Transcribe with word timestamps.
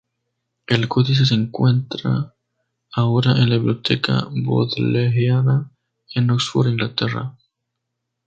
El 0.65 0.87
códice 0.87 1.27
se 1.27 1.35
encuentra 1.35 2.33
ahora 2.91 3.33
en 3.33 3.51
la 3.51 3.57
Biblioteca 3.57 4.27
Bodleiana, 4.31 5.69
en 6.15 6.31
Oxford, 6.31 6.69
Inglaterra. 6.69 7.37